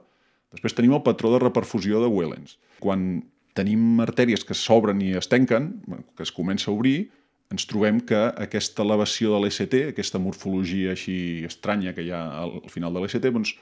[0.56, 2.58] Després tenim el patró de reperfusió de Wellens.
[2.84, 3.24] Quan
[3.58, 5.74] tenim artèries que s'obren i es tanquen,
[6.16, 7.10] que es comença a obrir,
[7.52, 12.72] ens trobem que aquesta elevació de l'ECT, aquesta morfologia així estranya que hi ha al
[12.72, 13.58] final de l'ECT, doncs,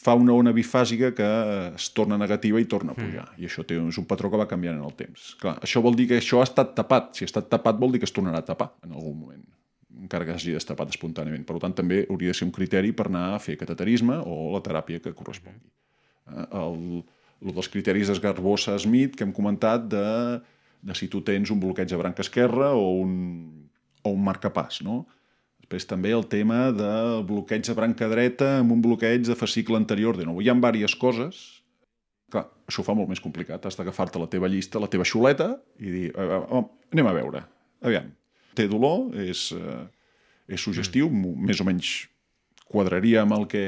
[0.00, 1.28] fa una ona bifàsica que
[1.74, 3.26] es torna negativa i torna a pujar.
[3.34, 3.42] Mm.
[3.42, 5.34] I això té, és un patró que va canviant en el temps.
[5.40, 7.12] Clar, això vol dir que això ha estat tapat.
[7.18, 9.48] Si ha estat tapat vol dir que es tornarà a tapar en algun moment
[10.00, 11.44] encara que s'hagi destapat espontàniament.
[11.46, 14.62] Per tant, també hauria de ser un criteri per anar a fer cateterisme o la
[14.64, 15.70] teràpia que correspongui.
[16.30, 16.46] Mm.
[16.62, 17.02] El,
[17.44, 20.04] el dels criteris d'esgarbosa-Smith que hem comentat de,
[20.86, 23.14] de si tu tens un bloqueig de branca esquerra o un,
[24.02, 25.02] o un marcapàs, no?
[25.70, 30.16] Després també el tema de bloqueig de branca dreta amb un bloqueig de fascicle anterior.
[30.18, 31.36] De nou, hi ha diverses coses.
[32.26, 33.62] Clar, això ho fa molt més complicat.
[33.62, 37.44] Has d'agafar-te la teva llista, la teva xuleta, i dir, oh, anem a veure.
[37.86, 38.10] Aviam.
[38.58, 39.84] té dolor, és, eh,
[40.50, 41.46] és suggestiu, mm.
[41.46, 41.92] més o menys
[42.66, 43.62] quadraria amb el que...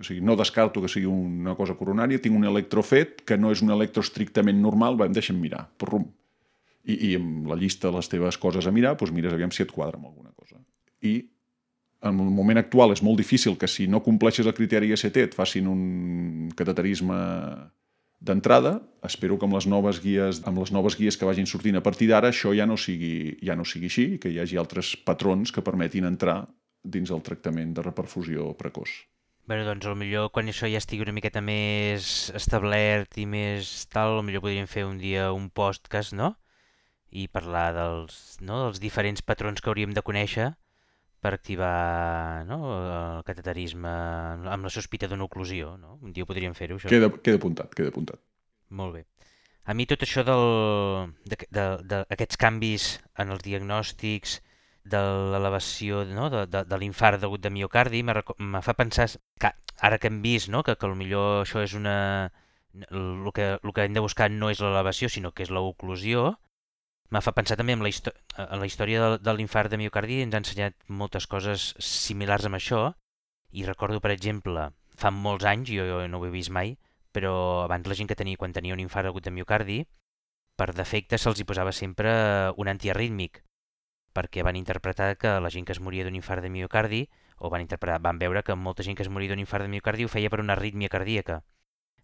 [0.00, 3.54] O sigui, no descarto que sigui una cosa coronària, tinc un electro fet, que no
[3.54, 6.10] és un electro estrictament normal, va, deixa'm mirar, prum.
[6.82, 9.62] I, I amb la llista de les teves coses a mirar, doncs mires aviam si
[9.62, 10.58] et quadra amb alguna cosa.
[11.06, 11.20] I
[12.02, 15.34] en el moment actual és molt difícil que si no compleixes el criteri ECT et
[15.34, 17.16] facin un cateterisme
[18.20, 18.80] d'entrada.
[19.04, 22.08] Espero que amb les noves guies amb les noves guies que vagin sortint a partir
[22.10, 25.64] d'ara això ja no sigui ja no sigui així, que hi hagi altres patrons que
[25.64, 26.46] permetin entrar
[26.84, 29.04] dins el tractament de reperfusió precoç.
[29.46, 34.42] Bé, doncs millor quan això ja estigui una miqueta més establert i més tal, millor
[34.42, 36.34] podríem fer un dia un podcast, no?
[37.10, 38.64] I parlar dels, no?
[38.64, 40.50] dels diferents patrons que hauríem de conèixer
[41.26, 42.60] per activar no?
[42.70, 43.90] el cateterisme
[44.54, 45.74] amb la sospita d'una oclusió.
[45.80, 45.98] No?
[46.06, 46.92] Un dia podríem fer-ho, això.
[46.92, 48.22] Queda, queda apuntat, queda apuntat.
[48.70, 49.04] Molt bé.
[49.66, 54.40] A mi tot això d'aquests de, de, de, canvis en els diagnòstics,
[54.86, 56.30] de l'elevació no?
[56.30, 59.08] de, de, de l'infart degut de miocardi me fa pensar
[59.42, 59.50] que
[59.82, 60.62] ara que hem vist no?
[60.62, 61.96] que, que millor això és una...
[62.76, 66.34] El que, el que hem de buscar no és l'elevació, sinó que és l'oclusió,
[67.10, 70.34] me fa pensar també en la, en la història de, de l'infart de miocardi, ens
[70.34, 72.82] ha ensenyat moltes coses similars amb això,
[73.50, 76.76] i recordo, per exemple, fa molts anys, jo, jo no ho he vist mai,
[77.16, 79.82] però abans la gent que tenia, quan tenia un infart agut de miocardi,
[80.56, 82.10] per defecte se'ls hi posava sempre
[82.56, 83.42] un antiarrítmic,
[84.16, 87.02] perquè van interpretar que la gent que es moria d'un infart de miocardi,
[87.36, 90.06] o van, interpretar, van veure que molta gent que es moria d'un infart de miocardi
[90.06, 91.42] ho feia per una arrítmia cardíaca.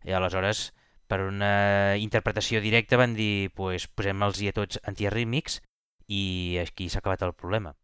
[0.05, 0.73] I aleshores,
[1.13, 5.61] per una interpretació directa, van dir pues, posem-los a tots antiarrítmics
[6.09, 7.75] i aquí s'ha acabat el problema.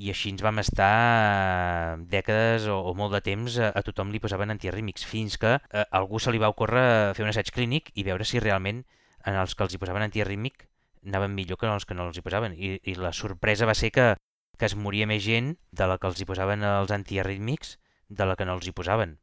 [0.00, 4.22] I així ens vam estar dècades o, o molt de temps a, a tothom li
[4.24, 7.92] posaven antiarrítmics, fins que a eh, algú se li va ocórrer fer un assaig clínic
[7.92, 8.86] i veure si realment
[9.28, 10.64] en els que els hi posaven antiarrítmic
[11.04, 12.56] anaven millor que els que no els hi posaven.
[12.56, 14.14] I, i la sorpresa va ser que,
[14.56, 17.76] que es moria més gent de la que els hi posaven els antiarrítmics
[18.08, 19.18] de la que no els hi posaven.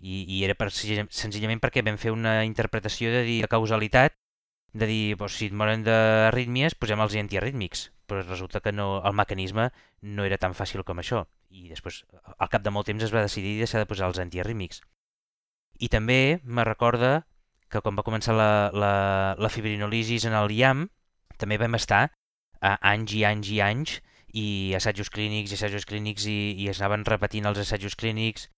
[0.00, 4.14] I, i era per, senzillament perquè vam fer una interpretació de dir de causalitat,
[4.72, 7.88] de dir, pues, si et moren d'arrítmies, posem els antiarrítmics.
[8.08, 9.70] Però resulta que no, el mecanisme
[10.02, 11.24] no era tan fàcil com això.
[11.50, 12.04] I després,
[12.36, 14.82] al cap de molt temps, es va decidir deixar de posar els antiarrítmics.
[15.78, 17.26] I també me recorda
[17.68, 18.92] que quan va començar la, la,
[19.38, 20.86] la fibrinolisis en el IAM,
[21.38, 22.08] també vam estar
[22.60, 23.98] a anys i anys i anys
[24.34, 28.48] i assajos clínics i assajos clínics i, i es anaven repetint els assajos clínics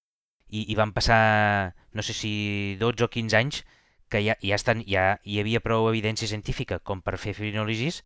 [0.51, 2.33] i, i van passar, no sé si
[2.81, 3.63] 12 o 15 anys
[4.11, 8.03] que ja, ja, estan, ja hi havia prou evidència científica com per fer fibrinolisis,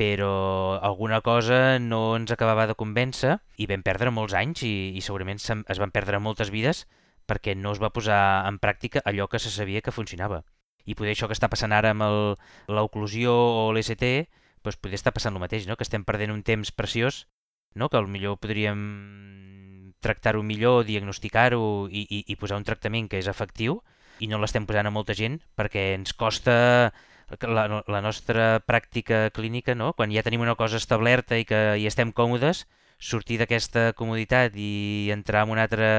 [0.00, 5.02] però alguna cosa no ens acabava de convèncer i vam perdre molts anys i, i
[5.04, 6.86] segurament es van perdre moltes vides
[7.28, 10.42] perquè no es va posar en pràctica allò que se sabia que funcionava.
[10.84, 12.04] I poder això que està passant ara amb
[12.68, 14.06] l'oclusió o l'ECT,
[14.64, 15.76] doncs poder estar passant el mateix, no?
[15.76, 17.26] que estem perdent un temps preciós,
[17.74, 17.88] no?
[17.88, 18.80] que millor podríem
[20.00, 23.80] tractar-ho millor, diagnosticar-ho i, i, i posar un tractament que és efectiu
[24.20, 26.56] i no l'estem posant a molta gent perquè ens costa
[27.46, 29.92] la, la nostra pràctica clínica, no?
[29.94, 32.66] quan ja tenim una cosa establerta i que hi estem còmodes,
[33.00, 35.92] sortir d'aquesta comoditat i entrar en una altra,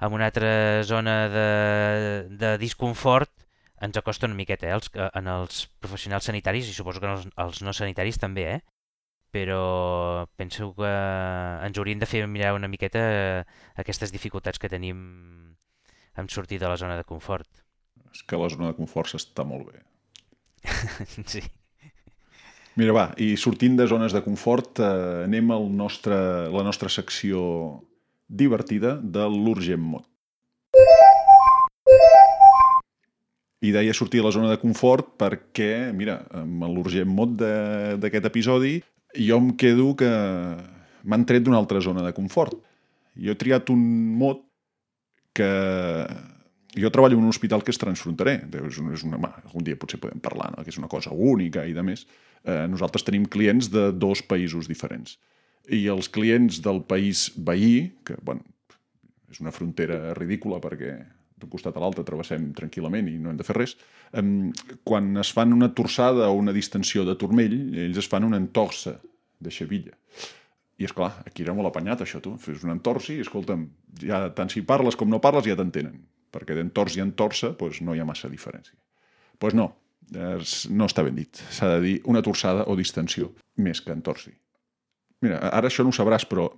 [0.00, 1.48] en una altra zona de,
[2.38, 3.32] de disconfort
[3.84, 7.26] ens acosta una miqueta eh, els, en els professionals sanitaris i suposo que en els,
[7.46, 8.60] els no sanitaris també, eh?
[9.34, 10.90] Però penso que
[11.66, 13.42] ens haurien de fer mirar una miqueta eh,
[13.82, 15.00] aquestes dificultats que tenim
[16.14, 17.50] en sortir de la zona de confort.
[18.14, 19.82] És que la zona de confort s'està molt bé.
[21.32, 21.42] sí.
[22.78, 26.16] Mira, va, i sortint de zones de confort, eh, anem al nostre,
[26.54, 27.42] la nostra secció
[28.30, 30.06] divertida de l'Urgent Mot.
[33.64, 38.74] i deia sortir de la zona de confort perquè, mira, amb l'urgent mot d'aquest episodi,
[39.14, 40.10] jo em quedo que
[41.04, 42.56] m'han tret d'una altra zona de confort.
[43.14, 43.82] Jo he triat un
[44.18, 44.44] mot
[45.36, 45.50] que...
[46.74, 48.40] Jo treballo en un hospital que és transfronterer.
[48.66, 50.64] És una, és una, algun dia potser podem parlar, no?
[50.66, 52.02] que és una cosa única i de més.
[52.42, 55.14] Eh, nosaltres tenim clients de dos països diferents.
[55.70, 58.42] I els clients del país veí, que bueno,
[59.30, 60.96] és una frontera ridícula perquè
[61.44, 63.76] d'un costat a l'altre travessem tranquil·lament i no hem de fer res,
[64.18, 64.48] um,
[64.88, 67.54] quan es fan una torçada o una distensió de turmell,
[67.84, 68.96] ells es fan una entorça
[69.44, 69.94] de xavilla.
[70.74, 72.34] I, és clar aquí era molt apanyat, això, tu.
[72.42, 73.68] Fes una entorsi i, escolta'm,
[74.02, 76.00] ja, tant si parles com no parles ja t'entenen.
[76.34, 78.74] Perquè d'entors i entorça doncs, no hi ha massa diferència.
[78.74, 79.68] Doncs pues no,
[80.74, 81.42] no està ben dit.
[81.54, 83.30] S'ha de dir una torçada o distensió,
[83.62, 84.34] més que entorsi.
[85.22, 86.48] Mira, ara això no ho sabràs, però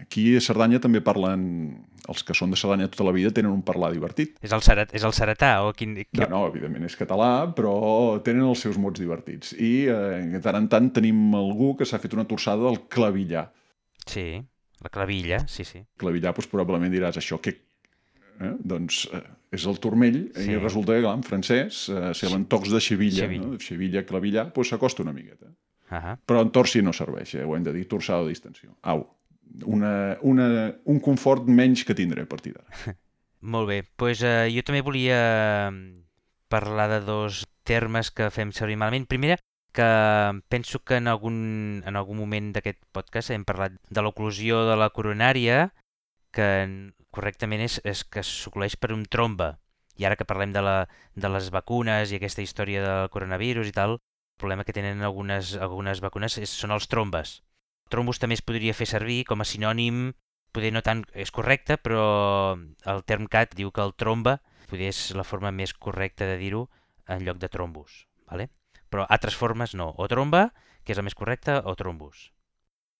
[0.00, 1.84] Aquí a Cerdanya també parlen...
[2.08, 4.38] Els que són de Cerdanya tota la vida tenen un parlar divertit.
[4.40, 5.92] És el, cerat, és el ceretà o quin...
[6.16, 7.74] No, no, evidentment és català, però
[8.24, 9.52] tenen els seus mots divertits.
[9.52, 13.50] I eh, de tant en tant tenim algú que s'ha fet una torçada del clavillar.
[14.08, 14.40] Sí,
[14.80, 15.84] la clavilla, sí, sí.
[16.00, 17.58] Clavillar, doncs probablement diràs això, què
[18.38, 18.54] Eh?
[18.72, 19.22] Doncs eh,
[19.54, 20.52] és el turmell sí.
[20.52, 23.52] i resulta que, clar, en francès, eh, ser l'entocs de Xevilla, Xevilla.
[23.54, 23.62] no?
[23.62, 25.50] Xevilla, clavillar, doncs s'acosta una miqueta.
[25.88, 26.16] Uh -huh.
[26.26, 27.44] Però en torsi no serveix, eh?
[27.44, 28.76] ho hem de dir, torçada de distensió.
[28.82, 29.06] Au,
[29.64, 30.48] una, una,
[30.84, 32.94] un confort menys que tindré a partir d'ara.
[33.54, 35.18] Molt bé, doncs eh, jo també volia
[36.50, 39.06] parlar de dos termes que fem servir malament.
[39.06, 39.38] Primera,
[39.72, 39.88] que
[40.48, 44.90] penso que en algun, en algun moment d'aquest podcast hem parlat de l'oclusió de la
[44.90, 45.68] coronària,
[46.34, 46.48] que
[47.14, 49.54] correctament és, és que s'oculeix per un trombe.
[49.98, 50.78] I ara que parlem de, la,
[51.14, 55.56] de les vacunes i aquesta història del coronavirus i tal, el problema que tenen algunes,
[55.58, 57.40] algunes vacunes és, són els trombes.
[57.88, 60.12] Trombus també es podria fer servir com a sinònim,
[60.52, 62.04] poder no tant és correcte, però
[62.92, 66.66] el term CAT diu que el trombe poder és la forma més correcta de dir-ho
[67.08, 68.04] en lloc de trombus.
[68.28, 68.50] Vale?
[68.92, 69.90] Però altres formes no.
[69.96, 70.50] O tromba,
[70.84, 72.28] que és la més correcta, o trombus.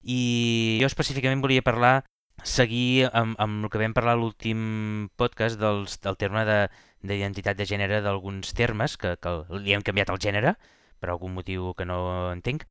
[0.03, 2.07] I jo específicament volia parlar
[2.45, 7.69] seguir amb, amb el que vam parlar l'últim podcast dels, del terme d'identitat de, de
[7.69, 10.55] gènere d'alguns termes, que, que li hem canviat el gènere,
[10.99, 11.99] per algun motiu que no
[12.33, 12.65] entenc.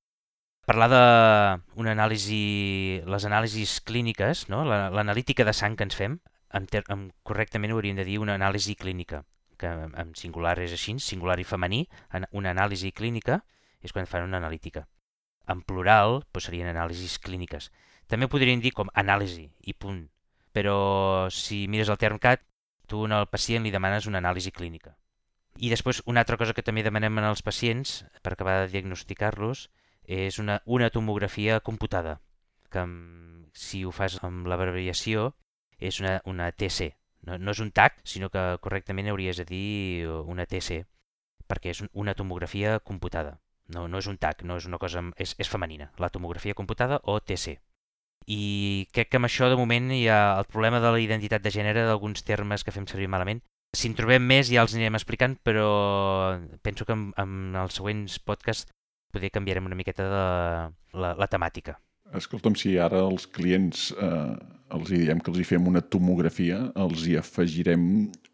[0.68, 4.66] Parlar d'una anàlisi, les anàlisis clíniques, no?
[4.68, 6.18] l'analítica de sang que ens fem,
[6.60, 9.22] en ter, en, correctament hauríem de dir una anàlisi clínica,
[9.56, 11.86] que en singular és així, singular i femení,
[12.36, 13.40] una anàlisi clínica
[13.80, 14.84] és quan fan una analítica.
[15.48, 17.72] En plural doncs serien anàlisis clíniques.
[18.12, 20.04] També podríem dir com anàlisi i punt,
[20.52, 22.44] però si mires el term CAT,
[22.92, 24.98] tu al pacient li demanes una anàlisi clínica.
[25.64, 29.70] I després una altra cosa que també demanem als pacients per acabar de diagnosticar-los
[30.08, 32.18] és una, una tomografia computada,
[32.72, 32.84] que
[33.54, 35.34] si ho fas amb l'abreviació
[35.78, 36.94] és una, una TC.
[37.28, 40.84] No, no és un TAC, sinó que correctament hauries de dir una TC,
[41.48, 43.38] perquè és una tomografia computada.
[43.68, 47.02] No, no és un TAC, no és una cosa, és, és femenina, la tomografia computada
[47.04, 47.58] o TC
[48.28, 51.54] i crec que amb això de moment hi ha el problema de la identitat de
[51.54, 53.40] gènere d'alguns termes que fem servir malament.
[53.76, 55.68] Si en trobem més ja els anirem explicant, però
[56.64, 58.68] penso que en, en els següents podcasts
[59.14, 60.22] poder canviarem una miqueta de
[61.00, 61.78] la, la temàtica.
[62.16, 64.36] Escolta'm, si ara els clients eh,
[64.76, 67.84] els hi diem que els hi fem una tomografia, els hi afegirem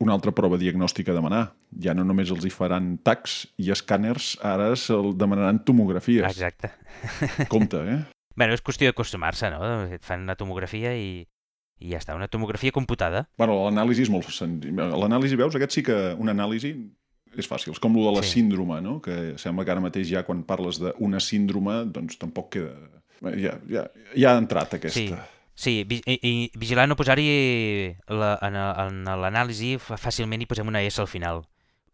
[0.03, 1.43] una altra prova diagnòstica a demanar.
[1.81, 6.25] Ja no només els hi faran tacs i escàners, ara se'l demanaran tomografies.
[6.29, 6.73] Exacte.
[7.53, 7.99] Compte, eh?
[8.37, 9.61] Bueno, és qüestió d'acostumar-se, no?
[9.93, 11.21] Et fan una tomografia i,
[11.81, 13.27] i ja està, una tomografia computada.
[13.37, 14.73] Bueno, l'anàlisi és molt senzill.
[14.73, 16.73] L'anàlisi, veus, aquest sí que una anàlisi
[17.37, 17.73] és fàcil.
[17.73, 18.37] És com el de la sí.
[18.39, 18.97] síndrome, no?
[19.03, 22.75] Que sembla que ara mateix ja quan parles d'una síndrome, doncs tampoc queda...
[23.39, 23.85] Ja, ja,
[24.19, 24.99] ja ha entrat aquesta...
[24.99, 25.13] Sí.
[25.53, 27.27] Sí, i, i vigilar no posar-hi
[28.09, 31.43] en l'anàlisi, fàcilment hi posem una S al final.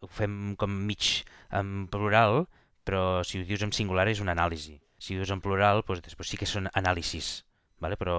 [0.00, 1.10] Ho fem com mig
[1.52, 2.46] en plural,
[2.88, 4.78] però si ho dius en singular és una anàlisi.
[5.00, 7.42] Si dius en plural, doncs, després sí que són anàlisis,
[7.84, 8.00] vale?
[8.00, 8.16] però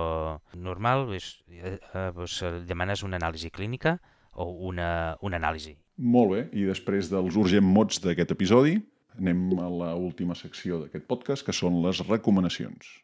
[0.53, 1.77] normal és, eh,
[2.13, 2.37] doncs,
[2.69, 3.97] demanes una anàlisi clínica
[4.31, 5.75] o una, una anàlisi.
[5.97, 8.77] Molt bé, i després dels urgent mots d'aquest episodi,
[9.19, 12.97] anem a l última secció d'aquest podcast, que són les recomanacions.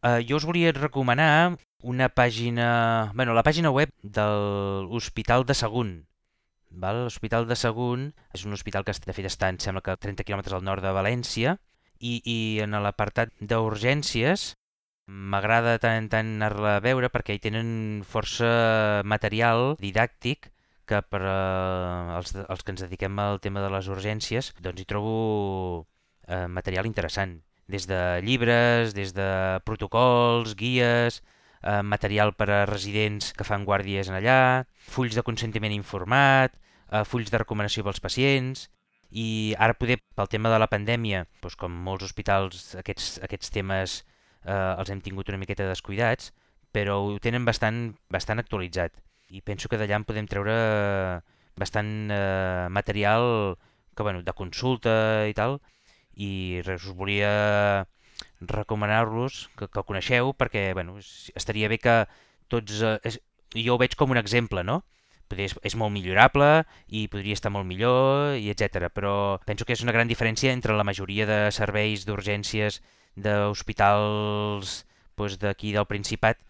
[0.00, 3.12] Uh, jo us volia recomanar una pàgina...
[3.14, 4.24] bueno, la pàgina web de
[4.88, 5.98] l'Hospital de Sagunt,
[6.70, 10.54] L'Hospital de Sagunt és un hospital que de fet està, em sembla que 30 quilòmetres
[10.54, 11.56] al nord de València
[11.98, 14.52] i, i en l'apartat d'urgències
[15.10, 17.70] m'agrada tant tant anar-la a veure perquè hi tenen
[18.06, 20.52] força material didàctic
[20.90, 24.88] que per eh, els, els que ens dediquem al tema de les urgències doncs hi
[24.90, 25.14] trobo
[26.26, 27.38] eh, material interessant
[27.70, 29.28] des de llibres, des de
[29.64, 31.20] protocols, guies,
[31.62, 36.56] eh, material per a residents que fan guàrdies en allà, fulls de consentiment informat,
[36.90, 38.66] eh, fulls de recomanació pels pacients,
[39.10, 44.00] i ara poder, pel tema de la pandèmia, doncs com molts hospitals, aquests, aquests temes
[44.44, 46.32] eh, els hem tingut una miqueta descuidats,
[46.72, 48.94] però ho tenen bastant, bastant actualitzat.
[49.30, 50.54] I penso que d'allà en podem treure
[51.60, 53.56] bastant eh, material
[53.94, 55.60] que, bueno, de consulta i tal,
[56.16, 57.86] i res, us volia
[58.40, 60.98] recomanar-los, que, que el coneixeu, perquè bueno,
[61.34, 61.96] estaria bé que
[62.48, 62.82] tots...
[62.82, 63.20] Eh, és,
[63.54, 64.80] jo ho veig com un exemple, no?
[65.30, 68.88] És, és molt millorable i podria estar molt millor, i etc.
[68.94, 72.80] Però penso que és una gran diferència entre la majoria de serveis d'urgències
[73.14, 74.80] d'hospitals
[75.18, 76.40] doncs, d'aquí del Principat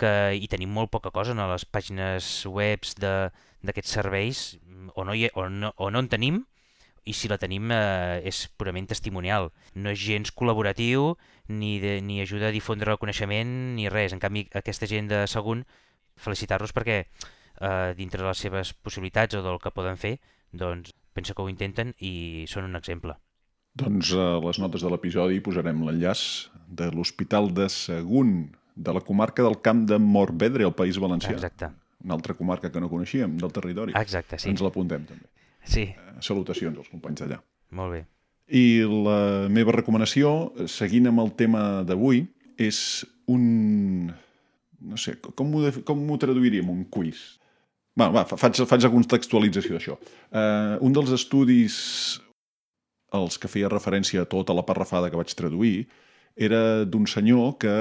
[0.00, 4.44] que hi tenim molt poca cosa a les pàgines webs d'aquests serveis
[4.94, 6.40] o no, hi, o, no, o no en tenim
[7.08, 9.50] i si la tenim eh, és purament testimonial.
[9.74, 11.14] No és gens col·laboratiu,
[11.48, 14.14] ni, de, ni ajuda a difondre el coneixement, ni res.
[14.14, 15.64] En canvi, aquesta gent de segon,
[16.20, 20.18] felicitar-los perquè eh, dintre de les seves possibilitats o del que poden fer,
[20.52, 23.16] doncs penso que ho intenten i són un exemple.
[23.80, 28.50] Doncs a les notes de l'episodi posarem l'enllaç de l'Hospital de Sagunt,
[28.80, 31.34] de la comarca del Camp de Morvedre, al País Valencià.
[31.36, 31.68] Exacte.
[32.04, 33.92] Una altra comarca que no coneixíem, del territori.
[34.00, 34.48] Exacte, sí.
[34.48, 35.28] Ens l'apuntem, també.
[35.68, 37.38] Sí, Eh, Salutacions als companys d'allà.
[37.76, 38.06] molt bé.
[38.48, 42.24] I la meva recomanació, seguint amb el tema d'avui,
[42.58, 42.80] és
[43.28, 44.08] un...
[44.80, 46.68] No sé, com ho, de- com ho traduiríem?
[46.72, 47.38] Un quiz.
[48.00, 49.96] Va, va, fa- faig, faig la contextualització d'això.
[50.32, 51.76] Uh, un dels estudis
[53.12, 55.86] als que feia referència a tota la parrafada que vaig traduir
[56.36, 57.72] era d'un senyor que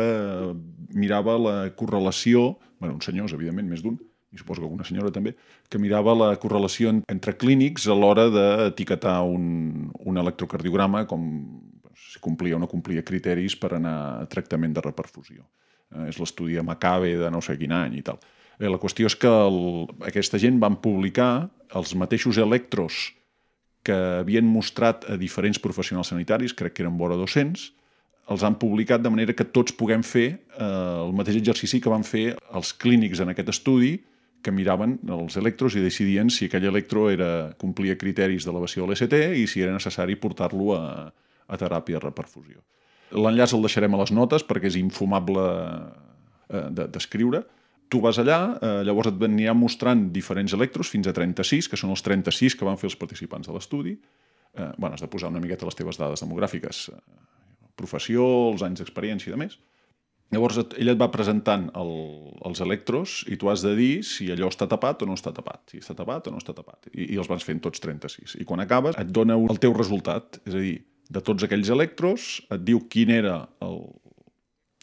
[0.94, 3.98] mirava la correlació, bueno, un senyors, evidentment, més d'un,
[4.34, 5.36] i suposo que alguna senyora també,
[5.70, 11.24] que mirava la correlació en- entre clínics a l'hora d'etiquetar un, un electrocardiograma com
[12.00, 15.44] si complia o no complia criteris per anar a tractament de reperfusió.
[15.96, 18.20] Eh, és l'estudi de Macabe de no sé quin any i tal.
[18.60, 23.12] Eh, la qüestió és que el, aquesta gent van publicar els mateixos electros
[23.84, 27.70] que havien mostrat a diferents professionals sanitaris, crec que eren vora 200,
[28.30, 32.04] els han publicat de manera que tots puguem fer eh, el mateix exercici que van
[32.06, 33.96] fer els clínics en aquest estudi,
[34.42, 39.16] que miraven els electros i decidien si aquell electro era, complia criteris d'elevació de l'ECT
[39.42, 40.84] i si era necessari portar-lo a,
[41.48, 42.62] a teràpia de reperfusió.
[43.12, 45.44] L'enllaç el deixarem a les notes perquè és infumable
[46.54, 47.44] eh, de- d'escriure.
[47.90, 51.90] Tu vas allà, eh, llavors et venia mostrant diferents electros, fins a 36, que són
[51.96, 53.96] els 36 que van fer els participants de l'estudi.
[54.54, 57.02] Eh, bueno, has de posar una miqueta les teves dades demogràfiques, eh,
[57.80, 59.58] professió, els anys d'experiència i de més.
[60.30, 61.90] Llavors et, ell et va presentant el,
[62.46, 65.64] els electros i tu has de dir si allò està tapat o no està tapat,
[65.74, 66.92] si està tapat o no està tapat.
[66.94, 68.36] I, i els vas fent tots 36.
[68.38, 70.76] I quan acabes et dona un- el teu resultat, és a dir,
[71.10, 73.80] de tots aquells electros et diu quin era el,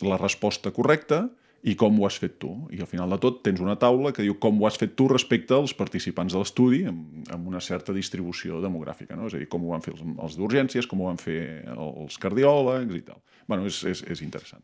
[0.02, 1.28] la resposta correcta
[1.66, 2.52] i com ho has fet tu.
[2.70, 5.08] I al final de tot tens una taula que diu com ho has fet tu
[5.10, 9.26] respecte als participants de l'estudi amb, amb una certa distribució demogràfica, no?
[9.26, 11.40] és a dir, com ho van fer els, els d'urgències, com ho van fer
[11.74, 13.18] els cardiòlegs i tal.
[13.50, 14.62] bueno, és, és, és interessant.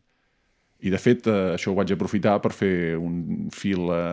[0.83, 4.03] I, de fet, eh, això ho vaig aprofitar per fer un fil a,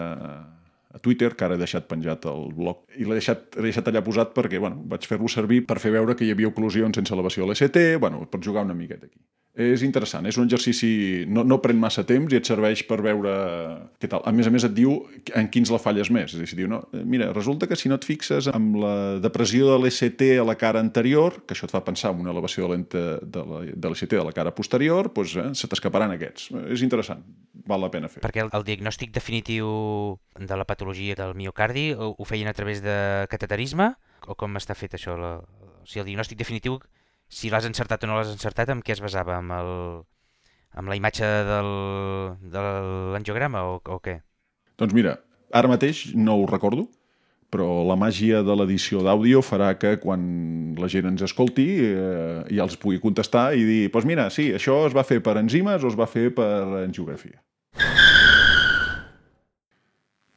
[0.91, 2.85] a Twitter, que ara he deixat penjat al blog.
[2.99, 6.27] I l'he deixat, deixat allà posat perquè bueno, vaig fer-lo servir per fer veure que
[6.27, 9.19] hi havia oclusions sense elevació a l'ECT, bueno, per jugar una miqueta aquí.
[9.59, 11.25] És interessant, és un exercici...
[11.27, 13.33] No, no pren massa temps i et serveix per veure
[13.99, 14.23] què tal.
[14.25, 14.93] A més a més et diu
[15.37, 16.37] en quins la falles més.
[16.37, 19.73] És a dir, diu, no, mira, resulta que si no et fixes amb la depressió
[19.73, 23.03] de l'ECT a la cara anterior, que això et fa pensar en una elevació de
[23.35, 26.53] la- de l'ECT de la cara posterior, doncs, eh, se t'escaparan aquests.
[26.71, 27.27] És interessant,
[27.67, 28.23] val la pena fer.
[28.23, 29.67] Perquè el, el diagnòstic definitiu
[30.39, 33.97] de la patologia del miocardi ho, ho feien a través de cateterisme?
[34.31, 35.19] O com està fet això?
[35.19, 36.79] La, o sigui, el diagnòstic definitiu,
[37.31, 39.39] si l'has encertat o no l'has encertat, amb què es basava?
[39.39, 39.73] Amb, el,
[40.83, 41.73] amb la imatge del,
[42.53, 42.65] de
[43.15, 44.19] l'angiograma o, o què?
[44.81, 45.21] Doncs mira,
[45.55, 46.89] ara mateix no ho recordo,
[47.51, 50.23] però la màgia de l'edició d'àudio farà que quan
[50.79, 54.51] la gent ens escolti eh, ja els pugui contestar i dir, doncs pues mira, sí,
[54.55, 56.51] això es va fer per enzimes o es va fer per
[56.85, 57.43] angiografia.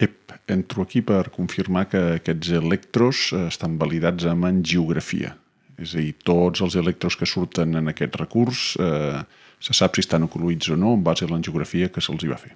[0.03, 5.37] Ep, entro aquí per confirmar que aquests electros estan validats amb angiografia.
[5.83, 9.19] És a dir, tots els electros que surten en aquest recurs eh,
[9.63, 12.39] se sap si estan ocluïts o no en base a l'angiografia que se'ls hi va
[12.39, 12.55] fer.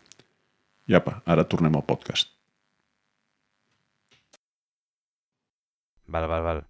[0.88, 2.32] I apa, ara tornem al podcast.
[6.08, 6.62] Val, val, val.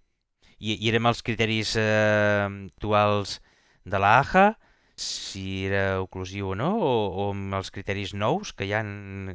[0.58, 3.38] I, i érem els criteris eh, actuals
[3.86, 4.48] de la AHA,
[4.98, 6.92] si era oclusiu o no, o,
[7.22, 8.82] o amb els criteris nous que hi ha,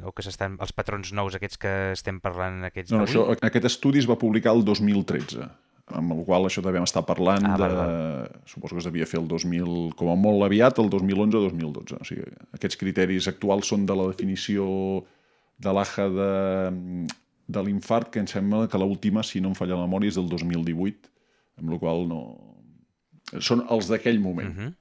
[0.04, 3.70] o que s'estan, els patrons nous aquests que estem parlant aquests No, no, això, aquest
[3.72, 5.48] estudi es va publicar el 2013,
[5.92, 7.68] amb el qual això devem estar parlant Ah, de...
[7.68, 11.42] val, Suposo que es devia fer el 2000, com a molt aviat, el 2011 o
[11.48, 11.98] 2012.
[12.00, 12.24] O sigui,
[12.56, 14.64] aquests criteris actuals són de la definició
[15.60, 16.30] de l'AHA de,
[17.48, 20.28] de l'infart, que em sembla que l'última, si no em falla la memòria, és del
[20.32, 21.12] 2018,
[21.60, 22.22] amb la qual no...
[23.40, 24.50] Són els d'aquell moment.
[24.50, 24.72] Uh -huh.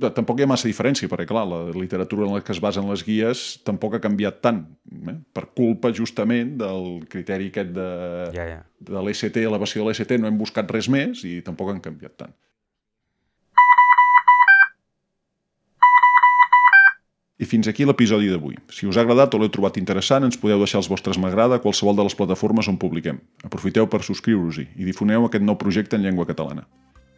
[0.00, 3.02] Tampoc hi ha massa diferència, perquè, clar, la literatura en la que es basen les
[3.04, 4.62] guies tampoc ha canviat tant,
[5.12, 5.16] eh?
[5.36, 7.88] per culpa, justament, del criteri aquest de,
[8.32, 8.62] Ja, ja.
[8.80, 12.32] de l'ECT, elevació de l'ECT, no hem buscat res més i tampoc han canviat tant.
[17.40, 18.58] I fins aquí l'episodi d'avui.
[18.68, 21.62] Si us ha agradat o l'heu trobat interessant, ens podeu deixar els vostres m'agrada a
[21.64, 23.16] qualsevol de les plataformes on publiquem.
[23.48, 26.66] Aprofiteu per subscriure-us-hi i difoneu aquest nou projecte en llengua catalana.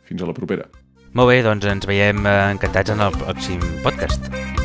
[0.07, 0.69] Fins a la propera.
[1.13, 4.62] Molt bé, doncs ens veiem eh, encantats en el pròxim podcast.